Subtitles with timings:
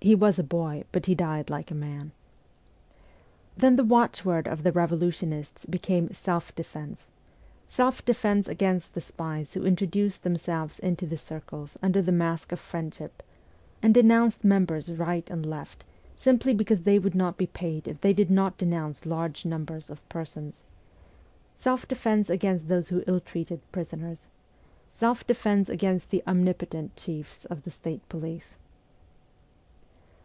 [0.00, 2.12] He was a boy, but he died like a man.
[3.56, 7.08] Then the watchword of the revolutionists became' self defence:'
[7.68, 12.52] self defence against the spies who intro duced themselves into the circles under the mask
[12.52, 13.24] of friendship,
[13.82, 15.84] and denounced members right and left,
[16.16, 20.08] simply because they would not be paid if they did not denounce large numbers of
[20.08, 20.62] persons;
[21.56, 24.28] self defence against those who ill treated prisoners;
[24.90, 28.54] self defence against the omni potent chiefs of the state police.